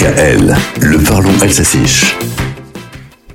[0.00, 1.84] DKL, le parlons alsacien.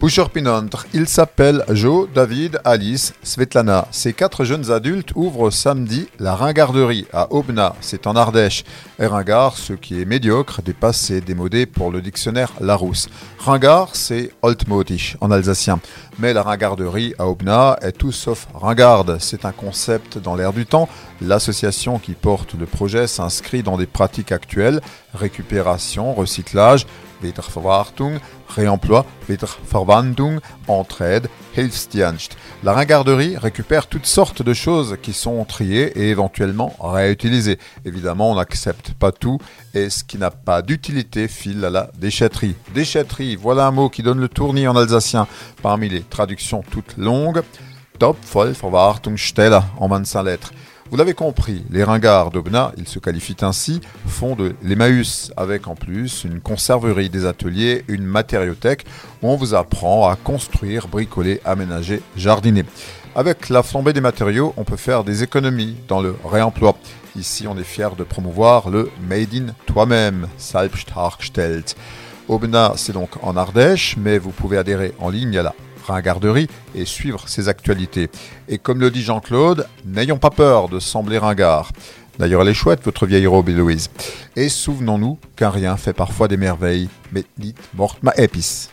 [0.06, 3.88] Pusher Pinontre, il s'appelle Joe, David, Alice, Svetlana.
[3.90, 8.66] Ces quatre jeunes adultes ouvrent samedi la ringarderie à Obna, c'est en Ardèche.
[9.00, 13.10] Et ringard, ce qui est médiocre, dépassé, démodé pour le dictionnaire Larousse.
[13.40, 15.80] Ringard, c'est altmodisch en alsacien.
[16.20, 19.18] Mais la ringarderie à Obna est tout sauf ringarde.
[19.20, 20.88] C'est un concept dans l'air du temps.
[21.20, 24.82] L'association qui porte le projet s'inscrit dans des pratiques actuelles,
[25.16, 26.86] récupération, recyclage,
[27.22, 32.38] Wiederverwartung, réemploi, Wiederverwandung, entraide, Hilfsdienst.
[32.64, 37.60] La ringarderie récupère toutes sortes de choses qui sont triées et éventuellement réutilisées.
[37.86, 39.40] Évidemment, on n'accepte pas tout
[39.74, 42.56] et ce qui n'a pas d'utilité file à la déchetterie.
[42.74, 45.28] Déchetterie, voilà un mot qui donne le tournis en alsacien
[45.62, 47.42] parmi les traductions toutes longues.
[48.00, 50.52] Top voll Verwartungsstelle en 25 lettres.
[50.92, 55.74] Vous l'avez compris, les ringards d'Obna, ils se qualifient ainsi, font de l'Emmaüs, avec en
[55.74, 58.86] plus une conserverie des ateliers, une matériothèque,
[59.24, 62.66] où on vous apprend à construire, bricoler, aménager, jardiner.
[63.16, 66.76] Avec la flambée des matériaux, on peut faire des économies dans le réemploi.
[67.16, 71.76] Ici, on est fier de promouvoir le Made in toi-même, Selbsthergestellt.
[72.30, 75.56] Obna, c'est donc en Ardèche, mais vous pouvez adhérer en ligne à la
[75.94, 78.10] ringarderie et suivre ses actualités.
[78.48, 81.72] Et comme le dit Jean-Claude, n'ayons pas peur de sembler ringard.
[82.20, 83.90] D'ailleurs, elle est chouette, votre vieille robe, Héloïse.
[84.36, 86.90] Et souvenons-nous qu'un rien fait parfois des merveilles.
[87.12, 88.70] Mais dites, morte ma épice.